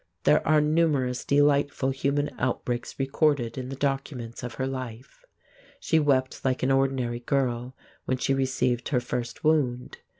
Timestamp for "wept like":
5.99-6.63